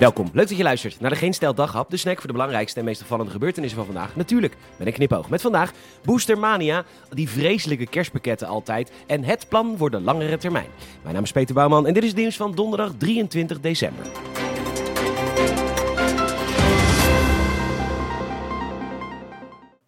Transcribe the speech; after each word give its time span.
Welkom, 0.00 0.30
leuk 0.32 0.48
dat 0.48 0.56
je 0.56 0.62
luistert 0.62 1.00
naar 1.00 1.10
de 1.10 1.16
Geen 1.16 1.34
Stel 1.34 1.54
Daghap, 1.54 1.90
de 1.90 1.96
snack 1.96 2.16
voor 2.16 2.26
de 2.26 2.32
belangrijkste 2.32 2.78
en 2.78 2.84
meest 2.84 3.00
opvallende 3.00 3.30
gebeurtenissen 3.30 3.78
van 3.78 3.86
vandaag. 3.86 4.16
Natuurlijk, 4.16 4.56
met 4.76 4.86
een 4.86 4.92
knipoog. 4.92 5.28
Met 5.28 5.40
vandaag 5.40 5.72
Booster 6.04 6.38
Mania, 6.38 6.84
die 7.10 7.28
vreselijke 7.28 7.86
kerstpakketten 7.86 8.48
altijd 8.48 8.92
en 9.06 9.24
het 9.24 9.48
plan 9.48 9.74
voor 9.76 9.90
de 9.90 10.00
langere 10.00 10.36
termijn. 10.36 10.68
Mijn 11.02 11.14
naam 11.14 11.24
is 11.24 11.32
Peter 11.32 11.54
Bouwman 11.54 11.86
en 11.86 11.94
dit 11.94 12.02
is 12.02 12.08
het 12.08 12.18
nieuws 12.18 12.36
van 12.36 12.54
donderdag 12.54 12.92
23 12.98 13.60
december. 13.60 14.06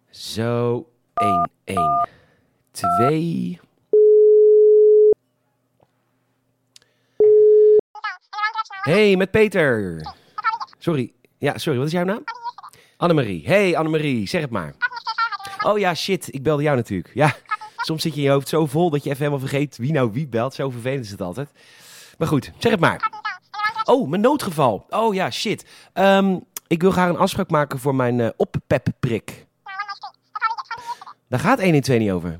Zo, 0.09 0.85
1, 1.13 1.49
1, 1.63 2.09
2... 2.71 3.59
Hey, 8.83 9.15
met 9.15 9.31
Peter. 9.31 10.01
Sorry. 10.77 11.13
Ja, 11.37 11.57
sorry, 11.57 11.77
wat 11.77 11.87
is 11.87 11.93
jouw 11.93 12.03
naam? 12.03 12.23
Annemarie. 12.97 13.43
Hey, 13.45 13.77
Annemarie, 13.77 14.27
zeg 14.27 14.41
het 14.41 14.49
maar. 14.49 14.73
Oh 15.65 15.79
ja, 15.79 15.93
shit, 15.93 16.33
ik 16.33 16.43
belde 16.43 16.63
jou 16.63 16.75
natuurlijk. 16.75 17.11
Ja, 17.13 17.35
soms 17.77 18.01
zit 18.01 18.13
je 18.13 18.19
in 18.19 18.25
je 18.25 18.31
hoofd 18.31 18.47
zo 18.47 18.65
vol 18.65 18.89
dat 18.89 19.03
je 19.03 19.09
even 19.09 19.25
helemaal 19.25 19.47
vergeet 19.47 19.77
wie 19.77 19.91
nou 19.91 20.11
wie 20.11 20.27
belt. 20.27 20.53
Zo 20.53 20.69
vervelend 20.69 21.05
is 21.05 21.11
het 21.11 21.21
altijd. 21.21 21.49
Maar 22.17 22.27
goed, 22.27 22.51
zeg 22.57 22.71
het 22.71 22.79
maar. 22.81 23.11
Oh, 23.83 24.09
mijn 24.09 24.21
noodgeval. 24.21 24.85
Oh 24.89 25.13
ja, 25.13 25.31
shit. 25.31 25.65
Ehm, 25.93 26.39
ik 26.67 26.81
wil 26.81 26.91
graag 26.91 27.09
een 27.09 27.17
afspraak 27.17 27.49
maken 27.49 27.79
voor 27.79 27.95
mijn 27.95 28.19
uh, 28.19 28.29
oppepprik. 28.35 29.45
Daar 31.27 31.39
gaat 31.39 31.59
1 31.59 31.73
en 31.73 31.81
2 31.81 31.99
niet 31.99 32.11
over. 32.11 32.39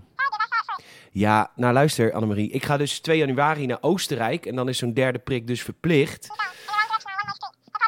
Ja, 1.13 1.52
nou 1.55 1.73
luister 1.73 2.13
Annemarie. 2.13 2.52
Ik 2.52 2.66
ga 2.66 2.77
dus 2.77 2.99
2 2.99 3.17
januari 3.17 3.66
naar 3.66 3.77
Oostenrijk 3.81 4.45
en 4.45 4.55
dan 4.55 4.70
is 4.70 4.77
zo'n 4.77 4.94
derde 4.94 5.20
prik 5.20 5.48
dus 5.48 5.62
verplicht. 5.62 6.27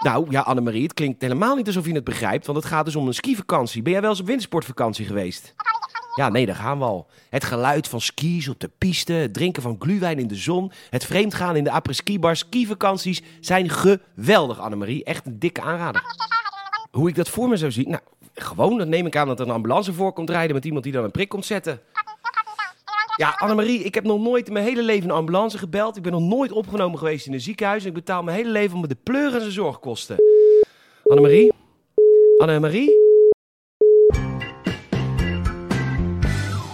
Nou 0.04 0.26
ja, 0.30 0.42
Annemarie, 0.42 0.84
het 0.84 0.94
klinkt 0.94 1.22
helemaal 1.22 1.56
niet 1.56 1.68
alsof 1.68 1.86
je 1.86 1.94
het 1.94 2.04
begrijpt, 2.04 2.46
want 2.46 2.58
het 2.58 2.68
gaat 2.68 2.86
dus 2.86 2.96
om 2.96 3.08
een 3.08 3.14
skivakantie. 3.14 3.82
Ben 3.82 3.92
jij 3.92 4.02
wel 4.02 4.10
eens 4.10 4.20
op 4.20 4.26
wintersportvakantie 4.26 5.06
geweest? 5.06 5.54
Ja, 6.16 6.30
nee, 6.30 6.46
daar 6.46 6.56
gaan 6.56 6.78
we 6.78 6.84
al. 6.84 7.10
Het 7.30 7.44
geluid 7.44 7.88
van 7.88 8.02
skis 8.02 8.48
op 8.48 8.60
de 8.60 8.72
piste, 8.78 9.14
het 9.14 9.34
drinken 9.34 9.62
van 9.62 9.76
gluwijn 9.80 10.20
in 10.20 10.28
de 10.28 10.36
zon, 10.36 10.72
het 10.90 11.06
vreemdgaan 11.06 11.56
in 11.56 11.64
de 11.64 11.72
après-ski-bar, 11.72 12.36
skivakanties 12.36 13.22
zijn 13.40 13.70
geweldig, 13.70 14.60
Annemarie. 14.60 15.04
Echt 15.04 15.26
een 15.26 15.40
dikke 15.40 15.62
aanrader. 15.62 16.04
Hoe 16.92 17.10
ik 17.10 17.16
dat 17.16 17.30
voor 17.30 17.50
me 17.50 17.58
zou 17.58 17.72
zien? 17.72 17.90
Nou, 17.90 18.02
gewoon, 18.34 18.78
dan 18.78 18.90
neem 18.90 19.06
ik 19.06 19.16
aan 19.16 19.28
dat 19.28 19.40
er 19.40 19.48
een 19.48 19.54
ambulance 19.54 19.94
voor 19.94 20.14
komt 20.14 20.30
rijden 20.30 20.56
met 20.56 20.66
iemand 20.66 20.84
die 20.84 20.94
dan 20.94 21.04
een 21.04 21.12
prik 21.12 21.30
komt 21.30 21.46
zetten. 21.46 21.82
Ja, 23.18 23.36
Annemarie, 23.38 23.84
ik 23.84 23.94
heb 23.94 24.04
nog 24.04 24.22
nooit 24.22 24.48
in 24.48 24.54
mijn 24.54 24.66
hele 24.66 24.84
leven 24.84 25.10
een 25.10 25.16
ambulance 25.16 25.58
gebeld. 25.58 25.98
Ik 25.98 26.04
ben 26.04 26.12
nog 26.12 26.22
nooit 26.22 26.52
opgenomen 26.52 26.98
geweest 26.98 27.26
in 27.26 27.34
een 27.34 27.42
ziekenhuis. 27.42 27.82
En 27.82 27.88
ik 27.88 27.94
betaal 27.94 28.24
mijn 28.24 28.38
hele 28.38 28.50
leven 28.50 28.78
om 28.78 28.88
de 28.88 28.98
pleuren 29.04 29.42
en 29.42 29.52
zorgkosten. 29.52 30.18
Annemarie? 31.04 31.52
Annemarie? 32.38 33.04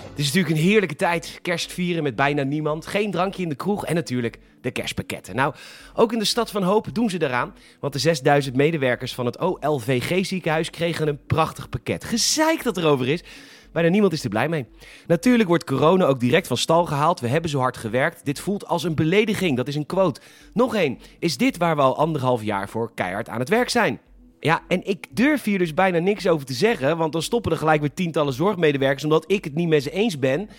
Het 0.09 0.19
is 0.19 0.25
natuurlijk 0.25 0.55
een 0.55 0.69
heerlijke 0.69 0.95
tijd. 0.95 1.39
Kerst 1.41 1.71
vieren 1.71 2.03
met 2.03 2.15
bijna 2.15 2.43
niemand. 2.43 2.85
Geen 2.87 3.11
drankje 3.11 3.43
in 3.43 3.49
de 3.49 3.55
kroeg 3.55 3.85
en 3.85 3.95
natuurlijk 3.95 4.39
de 4.61 4.71
kerstpakketten. 4.71 5.35
Nou, 5.35 5.53
ook 5.95 6.13
in 6.13 6.19
de 6.19 6.25
stad 6.25 6.51
van 6.51 6.63
Hoop 6.63 6.93
doen 6.93 7.09
ze 7.09 7.23
eraan. 7.23 7.55
Want 7.79 7.93
de 7.93 7.99
6000 7.99 8.55
medewerkers 8.55 9.13
van 9.13 9.25
het 9.25 9.39
OLVG 9.39 10.25
ziekenhuis 10.25 10.69
kregen 10.69 11.07
een 11.07 11.25
prachtig 11.25 11.69
pakket. 11.69 12.03
Gezeik 12.03 12.63
dat 12.63 12.77
erover 12.77 13.07
is. 13.07 13.23
Bijna 13.71 13.89
niemand 13.89 14.13
is 14.13 14.23
er 14.23 14.29
blij 14.29 14.49
mee. 14.49 14.65
Natuurlijk 15.07 15.49
wordt 15.49 15.63
corona 15.63 16.05
ook 16.05 16.19
direct 16.19 16.47
van 16.47 16.57
stal 16.57 16.85
gehaald. 16.85 17.19
We 17.19 17.27
hebben 17.27 17.49
zo 17.49 17.59
hard 17.59 17.77
gewerkt. 17.77 18.25
Dit 18.25 18.39
voelt 18.39 18.67
als 18.67 18.83
een 18.83 18.95
belediging. 18.95 19.57
Dat 19.57 19.67
is 19.67 19.75
een 19.75 19.85
quote. 19.85 20.21
Nog 20.53 20.75
één. 20.75 20.99
Is 21.19 21.37
dit 21.37 21.57
waar 21.57 21.75
we 21.75 21.81
al 21.81 21.97
anderhalf 21.97 22.43
jaar 22.43 22.69
voor 22.69 22.91
keihard 22.93 23.29
aan 23.29 23.39
het 23.39 23.49
werk 23.49 23.69
zijn? 23.69 23.99
Ja, 24.39 24.61
en 24.67 24.87
ik 24.87 25.07
durf 25.11 25.43
hier 25.43 25.57
dus 25.57 25.73
bijna 25.73 25.99
niks 25.99 26.27
over 26.27 26.45
te 26.45 26.53
zeggen, 26.53 26.97
want 26.97 27.13
dan 27.13 27.21
stoppen 27.21 27.51
er 27.51 27.57
gelijk 27.57 27.79
weer 27.79 27.93
tientallen 27.93 28.33
zorgmedewerkers 28.33 29.03
omdat 29.03 29.31
ik 29.31 29.43
het 29.43 29.55
niet 29.55 29.67
met 29.67 29.83
ze 29.83 29.91
eens 29.91 30.19
ben. 30.19 30.49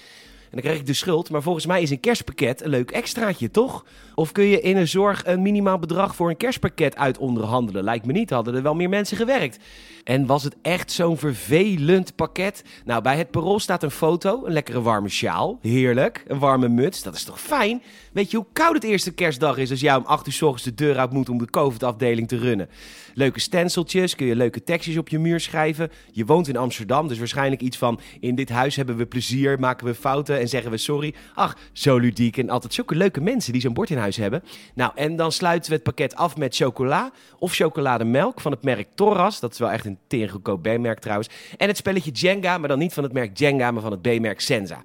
En 0.52 0.58
dan 0.58 0.66
krijg 0.66 0.78
ik 0.78 0.86
de 0.86 0.94
schuld. 0.94 1.30
Maar 1.30 1.42
volgens 1.42 1.66
mij 1.66 1.82
is 1.82 1.90
een 1.90 2.00
kerstpakket 2.00 2.62
een 2.62 2.70
leuk 2.70 2.90
extraatje, 2.90 3.50
toch? 3.50 3.84
Of 4.14 4.32
kun 4.32 4.44
je 4.44 4.60
in 4.60 4.76
een 4.76 4.88
zorg 4.88 5.26
een 5.26 5.42
minimaal 5.42 5.78
bedrag 5.78 6.16
voor 6.16 6.30
een 6.30 6.36
kerstpakket 6.36 6.96
uit 6.96 7.18
onderhandelen? 7.18 7.84
Lijkt 7.84 8.06
me 8.06 8.12
niet, 8.12 8.30
hadden 8.30 8.54
er 8.54 8.62
wel 8.62 8.74
meer 8.74 8.88
mensen 8.88 9.16
gewerkt. 9.16 9.58
En 10.04 10.26
was 10.26 10.44
het 10.44 10.56
echt 10.62 10.92
zo'n 10.92 11.18
vervelend 11.18 12.14
pakket? 12.14 12.64
Nou, 12.84 13.02
bij 13.02 13.16
het 13.16 13.30
parool 13.30 13.60
staat 13.60 13.82
een 13.82 13.90
foto, 13.90 14.46
een 14.46 14.52
lekkere 14.52 14.82
warme 14.82 15.08
sjaal. 15.08 15.58
Heerlijk, 15.60 16.24
een 16.26 16.38
warme 16.38 16.68
muts, 16.68 17.02
dat 17.02 17.14
is 17.14 17.24
toch 17.24 17.40
fijn? 17.40 17.82
Weet 18.12 18.30
je 18.30 18.36
hoe 18.36 18.46
koud 18.52 18.74
het 18.74 18.84
eerste 18.84 19.12
kerstdag 19.12 19.56
is 19.56 19.70
als 19.70 19.80
jij 19.80 19.96
om 19.96 20.04
8 20.04 20.26
uur 20.26 20.32
s 20.32 20.42
ochtends 20.42 20.64
de 20.64 20.74
deur 20.74 20.98
uit 20.98 21.12
moet 21.12 21.28
om 21.28 21.38
de 21.38 21.50
COVID-afdeling 21.50 22.28
te 22.28 22.36
runnen? 22.36 22.68
Leuke 23.14 23.40
stenciltjes, 23.40 24.14
kun 24.14 24.26
je 24.26 24.36
leuke 24.36 24.62
tekstjes 24.62 24.96
op 24.96 25.08
je 25.08 25.18
muur 25.18 25.40
schrijven. 25.40 25.90
Je 26.10 26.24
woont 26.24 26.48
in 26.48 26.56
Amsterdam, 26.56 27.08
dus 27.08 27.18
waarschijnlijk 27.18 27.60
iets 27.60 27.78
van... 27.78 28.00
in 28.20 28.34
dit 28.34 28.48
huis 28.48 28.76
hebben 28.76 28.96
we 28.96 29.06
plezier, 29.06 29.60
maken 29.60 29.86
we 29.86 29.94
fouten 29.94 30.40
en 30.42 30.48
zeggen 30.48 30.70
we 30.70 30.76
sorry. 30.76 31.14
Ach, 31.34 31.56
zo 31.72 31.98
ludiek 31.98 32.36
en 32.36 32.50
altijd 32.50 32.74
zulke 32.74 32.94
leuke 32.94 33.20
mensen 33.20 33.52
die 33.52 33.62
zo'n 33.62 33.72
bord 33.72 33.90
in 33.90 33.98
huis 33.98 34.16
hebben. 34.16 34.42
Nou, 34.74 34.92
en 34.94 35.16
dan 35.16 35.32
sluiten 35.32 35.70
we 35.70 35.74
het 35.74 35.84
pakket 35.84 36.14
af 36.14 36.36
met 36.36 36.56
chocola 36.56 37.10
of 37.38 37.54
chocolademelk 37.54 38.40
van 38.40 38.52
het 38.52 38.62
merk 38.62 38.88
Torras. 38.94 39.40
Dat 39.40 39.52
is 39.52 39.58
wel 39.58 39.70
echt 39.70 39.84
een 39.84 39.98
tegengoedkoop 40.06 40.62
B-merk 40.62 40.98
trouwens. 40.98 41.28
En 41.56 41.68
het 41.68 41.76
spelletje 41.76 42.10
Jenga, 42.10 42.58
maar 42.58 42.68
dan 42.68 42.78
niet 42.78 42.92
van 42.92 43.02
het 43.02 43.12
merk 43.12 43.38
Jenga, 43.38 43.70
maar 43.70 43.82
van 43.82 43.90
het 43.90 44.02
B-merk 44.02 44.40
Senza. 44.40 44.82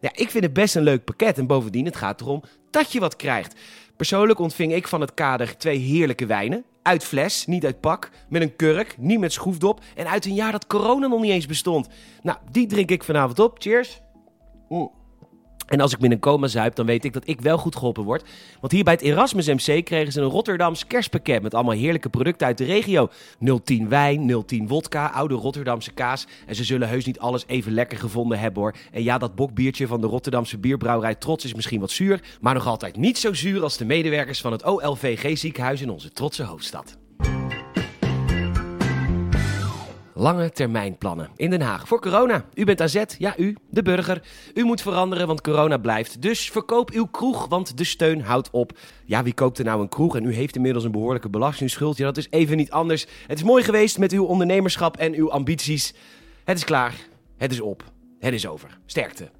Ja, 0.00 0.10
ik 0.14 0.30
vind 0.30 0.44
het 0.44 0.52
best 0.52 0.76
een 0.76 0.82
leuk 0.82 1.04
pakket 1.04 1.38
en 1.38 1.46
bovendien, 1.46 1.84
het 1.84 1.96
gaat 1.96 2.20
erom 2.20 2.42
dat 2.70 2.92
je 2.92 3.00
wat 3.00 3.16
krijgt. 3.16 3.54
Persoonlijk 3.96 4.38
ontving 4.38 4.74
ik 4.74 4.88
van 4.88 5.00
het 5.00 5.14
kader 5.14 5.56
twee 5.56 5.78
heerlijke 5.78 6.26
wijnen. 6.26 6.64
Uit 6.82 7.04
fles, 7.04 7.46
niet 7.46 7.64
uit 7.64 7.80
pak. 7.80 8.10
Met 8.28 8.42
een 8.42 8.56
kurk, 8.56 8.94
niet 8.98 9.18
met 9.18 9.32
schroefdop. 9.32 9.80
En 9.94 10.06
uit 10.06 10.24
een 10.24 10.34
jaar 10.34 10.52
dat 10.52 10.66
corona 10.66 11.06
nog 11.06 11.20
niet 11.20 11.30
eens 11.30 11.46
bestond. 11.46 11.88
Nou, 12.22 12.38
die 12.50 12.66
drink 12.66 12.90
ik 12.90 13.04
vanavond 13.04 13.38
op. 13.38 13.56
Cheers. 13.58 14.00
Mm. 14.68 14.99
En 15.70 15.80
als 15.80 15.92
ik 15.92 16.00
met 16.00 16.10
een 16.10 16.18
coma 16.18 16.46
zuip, 16.46 16.74
dan 16.74 16.86
weet 16.86 17.04
ik 17.04 17.12
dat 17.12 17.22
ik 17.26 17.40
wel 17.40 17.58
goed 17.58 17.76
geholpen 17.76 18.04
word. 18.04 18.28
Want 18.60 18.72
hier 18.72 18.84
bij 18.84 18.92
het 18.92 19.02
Erasmus 19.02 19.46
MC 19.46 19.84
kregen 19.84 20.12
ze 20.12 20.20
een 20.20 20.28
Rotterdams 20.28 20.86
kerstpakket 20.86 21.42
met 21.42 21.54
allemaal 21.54 21.74
heerlijke 21.74 22.08
producten 22.08 22.46
uit 22.46 22.58
de 22.58 22.64
regio. 22.64 23.08
010 23.64 23.88
wijn, 23.88 24.44
010 24.46 24.68
wodka, 24.68 25.06
oude 25.06 25.34
Rotterdamse 25.34 25.92
kaas. 25.92 26.26
En 26.46 26.54
ze 26.54 26.64
zullen 26.64 26.88
heus 26.88 27.04
niet 27.04 27.18
alles 27.18 27.44
even 27.46 27.72
lekker 27.72 27.98
gevonden 27.98 28.38
hebben 28.38 28.62
hoor. 28.62 28.74
En 28.92 29.02
ja, 29.02 29.18
dat 29.18 29.34
bokbiertje 29.34 29.86
van 29.86 30.00
de 30.00 30.06
Rotterdamse 30.06 30.58
bierbrouwerij 30.58 31.14
Trots 31.14 31.44
is 31.44 31.54
misschien 31.54 31.80
wat 31.80 31.90
zuur. 31.90 32.20
Maar 32.40 32.54
nog 32.54 32.66
altijd 32.66 32.96
niet 32.96 33.18
zo 33.18 33.34
zuur 33.34 33.62
als 33.62 33.76
de 33.76 33.84
medewerkers 33.84 34.40
van 34.40 34.52
het 34.52 34.64
OLVG 34.64 35.38
ziekenhuis 35.38 35.80
in 35.80 35.90
onze 35.90 36.12
trotse 36.12 36.42
hoofdstad. 36.42 36.99
Lange 40.20 40.50
termijnplannen 40.50 41.30
in 41.36 41.50
Den 41.50 41.60
Haag 41.60 41.88
voor 41.88 42.00
corona. 42.00 42.44
U 42.54 42.64
bent 42.64 42.80
AZ, 42.80 43.04
ja 43.18 43.38
u, 43.38 43.56
de 43.70 43.82
burger. 43.82 44.22
U 44.54 44.64
moet 44.64 44.82
veranderen, 44.82 45.26
want 45.26 45.40
corona 45.40 45.78
blijft. 45.78 46.22
Dus 46.22 46.50
verkoop 46.50 46.90
uw 46.90 47.06
kroeg, 47.06 47.48
want 47.48 47.78
de 47.78 47.84
steun 47.84 48.20
houdt 48.20 48.50
op. 48.50 48.78
Ja, 49.04 49.22
wie 49.22 49.34
koopt 49.34 49.58
er 49.58 49.64
nou 49.64 49.80
een 49.80 49.88
kroeg 49.88 50.16
en 50.16 50.24
u 50.24 50.34
heeft 50.34 50.56
inmiddels 50.56 50.84
een 50.84 50.90
behoorlijke 50.90 51.28
belastingsschuld? 51.28 51.96
Ja, 51.96 52.04
dat 52.04 52.16
is 52.16 52.26
even 52.30 52.56
niet 52.56 52.70
anders. 52.70 53.06
Het 53.26 53.38
is 53.38 53.44
mooi 53.44 53.64
geweest 53.64 53.98
met 53.98 54.12
uw 54.12 54.24
ondernemerschap 54.24 54.96
en 54.96 55.14
uw 55.14 55.30
ambities. 55.32 55.94
Het 56.44 56.56
is 56.56 56.64
klaar, 56.64 56.94
het 57.36 57.52
is 57.52 57.60
op, 57.60 57.84
het 58.18 58.34
is 58.34 58.46
over. 58.46 58.78
Sterkte. 58.86 59.39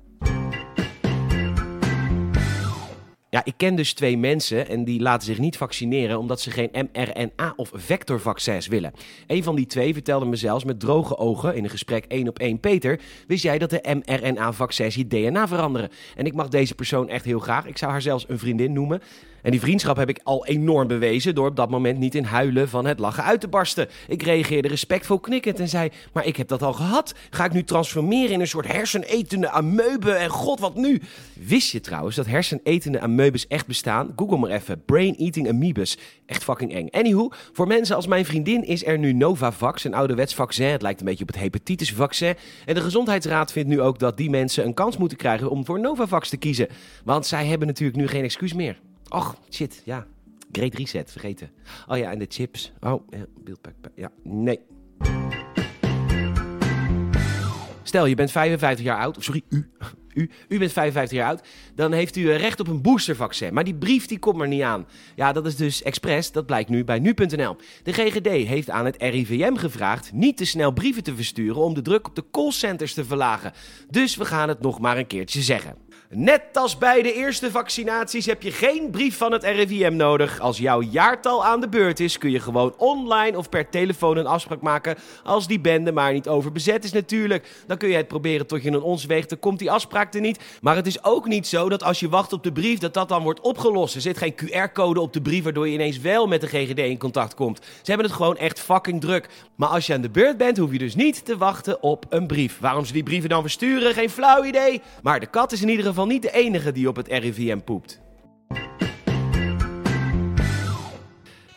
Ja, 3.30 3.44
ik 3.44 3.54
ken 3.56 3.74
dus 3.74 3.92
twee 3.92 4.18
mensen 4.18 4.68
en 4.68 4.84
die 4.84 5.00
laten 5.00 5.26
zich 5.26 5.38
niet 5.38 5.56
vaccineren 5.56 6.18
omdat 6.18 6.40
ze 6.40 6.50
geen 6.50 6.70
mRNA 6.72 7.52
of 7.56 7.70
vectorvaccins 7.74 8.66
willen. 8.66 8.92
Een 9.26 9.42
van 9.42 9.56
die 9.56 9.66
twee 9.66 9.92
vertelde 9.92 10.26
me 10.26 10.36
zelfs 10.36 10.64
met 10.64 10.80
droge 10.80 11.16
ogen 11.18 11.54
in 11.54 11.64
een 11.64 11.70
gesprek 11.70 12.04
één 12.04 12.28
op 12.28 12.38
één: 12.38 12.60
Peter, 12.60 13.00
wist 13.26 13.42
jij 13.42 13.58
dat 13.58 13.70
de 13.70 14.02
mRNA-vaccins 14.04 14.94
je 14.94 15.06
DNA 15.06 15.48
veranderen? 15.48 15.90
En 16.16 16.26
ik 16.26 16.34
mag 16.34 16.48
deze 16.48 16.74
persoon 16.74 17.08
echt 17.08 17.24
heel 17.24 17.38
graag. 17.38 17.66
Ik 17.66 17.78
zou 17.78 17.90
haar 17.90 18.02
zelfs 18.02 18.24
een 18.28 18.38
vriendin 18.38 18.72
noemen. 18.72 19.02
En 19.42 19.50
die 19.50 19.60
vriendschap 19.60 19.96
heb 19.96 20.08
ik 20.08 20.20
al 20.22 20.46
enorm 20.46 20.88
bewezen 20.88 21.34
door 21.34 21.48
op 21.48 21.56
dat 21.56 21.70
moment 21.70 21.98
niet 21.98 22.14
in 22.14 22.24
huilen 22.24 22.68
van 22.68 22.86
het 22.86 22.98
lachen 22.98 23.24
uit 23.24 23.40
te 23.40 23.48
barsten. 23.48 23.88
Ik 24.08 24.22
reageerde 24.22 24.68
respectvol 24.68 25.18
knikkend 25.18 25.60
en 25.60 25.68
zei: 25.68 25.90
Maar 26.12 26.26
ik 26.26 26.36
heb 26.36 26.48
dat 26.48 26.62
al 26.62 26.72
gehad. 26.72 27.14
Ga 27.30 27.44
ik 27.44 27.52
nu 27.52 27.64
transformeren 27.64 28.30
in 28.30 28.40
een 28.40 28.46
soort 28.46 28.72
hersenetende 28.72 29.50
amoebe? 29.50 30.12
En 30.12 30.28
god, 30.28 30.60
wat 30.60 30.74
nu? 30.74 31.00
Wist 31.32 31.72
je 31.72 31.80
trouwens 31.80 32.16
dat 32.16 32.26
hersenetende 32.26 33.00
amoebes 33.00 33.46
echt 33.46 33.66
bestaan? 33.66 34.12
Google 34.16 34.38
maar 34.38 34.50
even: 34.50 34.84
Brain 34.84 35.16
Eating 35.16 35.48
Amoebus. 35.48 35.98
Echt 36.26 36.44
fucking 36.44 36.74
eng. 36.74 36.88
Anywho, 36.90 37.28
voor 37.52 37.66
mensen 37.66 37.96
als 37.96 38.06
mijn 38.06 38.24
vriendin 38.24 38.64
is 38.64 38.86
er 38.86 38.98
nu 38.98 39.12
Novavax, 39.12 39.84
een 39.84 39.94
ouderwets 39.94 40.34
vaccin. 40.34 40.66
Het 40.66 40.82
lijkt 40.82 41.00
een 41.00 41.06
beetje 41.06 41.22
op 41.22 41.28
het 41.28 41.38
hepatitisvaccin. 41.38 42.34
En 42.66 42.74
de 42.74 42.80
Gezondheidsraad 42.80 43.52
vindt 43.52 43.68
nu 43.68 43.80
ook 43.80 43.98
dat 43.98 44.16
die 44.16 44.30
mensen 44.30 44.64
een 44.64 44.74
kans 44.74 44.96
moeten 44.96 45.18
krijgen 45.18 45.50
om 45.50 45.64
voor 45.64 45.80
Novavax 45.80 46.28
te 46.28 46.36
kiezen. 46.36 46.68
Want 47.04 47.26
zij 47.26 47.46
hebben 47.46 47.66
natuurlijk 47.66 47.98
nu 47.98 48.08
geen 48.08 48.24
excuus 48.24 48.52
meer. 48.52 48.89
Och, 49.10 49.36
shit, 49.50 49.82
ja. 49.84 50.06
Great 50.52 50.74
Reset, 50.74 51.10
vergeten. 51.10 51.50
Oh 51.86 51.98
ja, 51.98 52.10
en 52.10 52.18
de 52.18 52.26
chips. 52.28 52.72
Oh, 52.80 53.08
ja, 53.08 53.26
beeldpack. 53.44 53.74
Ja, 53.94 54.10
nee. 54.22 54.60
Stel, 57.82 58.06
je 58.06 58.14
bent 58.14 58.30
55 58.30 58.84
jaar 58.84 58.98
oud. 58.98 59.16
Sorry, 59.20 59.42
u. 59.48 59.70
u, 60.14 60.30
u 60.48 60.58
bent 60.58 60.72
55 60.72 61.18
jaar 61.18 61.28
oud, 61.28 61.46
dan 61.74 61.92
heeft 61.92 62.16
u 62.16 62.32
recht 62.32 62.60
op 62.60 62.68
een 62.68 62.82
boostervaccin. 62.82 63.54
Maar 63.54 63.64
die 63.64 63.74
brief 63.74 64.06
die 64.06 64.18
komt 64.18 64.36
maar 64.36 64.48
niet 64.48 64.62
aan. 64.62 64.86
Ja, 65.16 65.32
dat 65.32 65.46
is 65.46 65.56
dus 65.56 65.82
expres, 65.82 66.32
dat 66.32 66.46
blijkt 66.46 66.68
nu 66.68 66.84
bij 66.84 66.98
nu.nl. 66.98 67.56
De 67.82 67.92
GGD 67.92 68.26
heeft 68.26 68.70
aan 68.70 68.84
het 68.84 68.96
RIVM 68.98 69.54
gevraagd 69.54 70.12
niet 70.12 70.36
te 70.36 70.44
snel 70.44 70.72
brieven 70.72 71.02
te 71.02 71.14
versturen 71.14 71.62
om 71.62 71.74
de 71.74 71.82
druk 71.82 72.08
op 72.08 72.14
de 72.14 72.24
callcenters 72.30 72.94
te 72.94 73.04
verlagen. 73.04 73.52
Dus 73.90 74.16
we 74.16 74.24
gaan 74.24 74.48
het 74.48 74.60
nog 74.60 74.80
maar 74.80 74.98
een 74.98 75.06
keertje 75.06 75.42
zeggen. 75.42 75.76
Net 76.12 76.42
als 76.52 76.78
bij 76.78 77.02
de 77.02 77.12
eerste 77.12 77.50
vaccinaties 77.50 78.26
heb 78.26 78.42
je 78.42 78.50
geen 78.50 78.90
brief 78.90 79.16
van 79.16 79.32
het 79.32 79.44
RIVM 79.44 79.96
nodig. 79.96 80.40
Als 80.40 80.58
jouw 80.58 80.82
jaartal 80.82 81.44
aan 81.44 81.60
de 81.60 81.68
beurt 81.68 82.00
is, 82.00 82.18
kun 82.18 82.30
je 82.30 82.40
gewoon 82.40 82.74
online 82.76 83.38
of 83.38 83.48
per 83.48 83.68
telefoon 83.68 84.16
een 84.16 84.26
afspraak 84.26 84.60
maken. 84.60 84.96
Als 85.24 85.46
die 85.46 85.60
bende 85.60 85.92
maar 85.92 86.12
niet 86.12 86.28
overbezet 86.28 86.84
is 86.84 86.92
natuurlijk. 86.92 87.62
Dan 87.66 87.76
kun 87.76 87.88
je 87.88 87.96
het 87.96 88.08
proberen 88.08 88.46
tot 88.46 88.62
je 88.62 88.70
een 88.70 88.82
ons 88.82 89.04
weegt. 89.04 89.28
Dan 89.28 89.38
komt 89.38 89.58
die 89.58 89.70
afspraak 89.70 90.14
er 90.14 90.20
niet. 90.20 90.40
Maar 90.60 90.76
het 90.76 90.86
is 90.86 91.04
ook 91.04 91.26
niet 91.26 91.46
zo 91.46 91.68
dat 91.68 91.82
als 91.82 92.00
je 92.00 92.08
wacht 92.08 92.32
op 92.32 92.42
de 92.42 92.52
brief, 92.52 92.78
dat 92.78 92.94
dat 92.94 93.08
dan 93.08 93.22
wordt 93.22 93.40
opgelost. 93.40 93.94
Er 93.94 94.00
zit 94.00 94.18
geen 94.18 94.34
QR-code 94.34 95.00
op 95.00 95.12
de 95.12 95.22
brief 95.22 95.42
waardoor 95.44 95.68
je 95.68 95.74
ineens 95.74 95.98
wel 95.98 96.26
met 96.26 96.40
de 96.40 96.46
GGD 96.46 96.78
in 96.78 96.98
contact 96.98 97.34
komt. 97.34 97.58
Ze 97.64 97.90
hebben 97.90 98.06
het 98.06 98.16
gewoon 98.16 98.36
echt 98.36 98.60
fucking 98.60 99.00
druk. 99.00 99.28
Maar 99.54 99.68
als 99.68 99.86
je 99.86 99.94
aan 99.94 100.00
de 100.00 100.10
beurt 100.10 100.36
bent, 100.36 100.56
hoef 100.56 100.72
je 100.72 100.78
dus 100.78 100.94
niet 100.94 101.24
te 101.24 101.36
wachten 101.36 101.82
op 101.82 102.06
een 102.08 102.26
brief. 102.26 102.58
Waarom 102.60 102.84
ze 102.84 102.92
die 102.92 103.02
brieven 103.02 103.28
dan 103.28 103.42
versturen, 103.42 103.94
geen 103.94 104.10
flauw 104.10 104.44
idee. 104.44 104.80
Maar 105.02 105.20
de 105.20 105.26
kat 105.26 105.52
is 105.52 105.62
in 105.62 105.68
ieder 105.68 105.84
geval 105.84 105.98
niet 106.06 106.22
de 106.22 106.32
enige 106.32 106.72
die 106.72 106.88
op 106.88 106.96
het 106.96 107.08
RIVM 107.08 107.58
poept. 107.58 108.00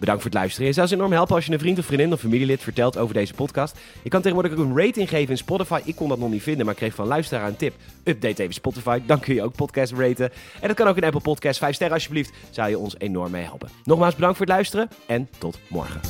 Bedankt 0.04 0.24
voor 0.24 0.32
het 0.32 0.40
luisteren. 0.40 0.68
Je 0.68 0.74
zou 0.74 0.88
ze 0.88 0.96
enorm 0.96 1.12
helpen 1.12 1.36
als 1.36 1.46
je 1.46 1.52
een 1.52 1.60
vriend 1.60 1.80
of 1.80 1.86
vriendin 1.86 2.14
of 2.14 2.20
familielid 2.20 2.62
vertelt 2.62 2.98
over 2.98 3.14
deze 3.14 3.34
podcast. 3.34 3.80
Je 4.02 4.10
kan 4.10 4.22
tegenwoordig 4.22 4.52
ook 4.52 4.66
een 4.66 4.78
rating 4.78 5.10
geven 5.10 5.30
in 5.30 5.38
Spotify. 5.38 5.82
Ik 5.84 5.96
kon 5.96 6.10
dat 6.10 6.20
nog 6.20 6.30
niet 6.30 6.44
vinden, 6.44 6.66
maar 6.66 6.76
kreeg 6.76 6.96
van 6.96 7.08
luisteraar 7.08 7.48
een 7.48 7.56
tip. 7.56 7.74
Update 8.04 8.42
even 8.42 8.54
Spotify, 8.54 9.02
dan 9.06 9.20
kun 9.20 9.36
je 9.36 9.44
ook 9.44 9.56
podcast 9.56 9.94
raten. 9.94 10.32
En 10.62 10.68
dat 10.68 10.76
kan 10.76 10.88
ook 10.88 10.98
in 10.98 11.04
Apple 11.04 11.22
Podcast. 11.22 11.58
5 11.58 11.76
sterren 11.76 11.96
alsjeblieft, 11.96 12.34
zou 12.50 12.70
je 12.70 12.78
ons 12.78 12.96
enorm 12.98 13.32
mee 13.32 13.44
helpen. 13.44 13.70
Nogmaals 13.84 14.16
bedankt 14.16 14.38
voor 14.38 14.46
het 14.46 14.56
luisteren 14.56 14.88
en 15.08 15.30
tot 15.38 15.60
morgen. 15.70 16.02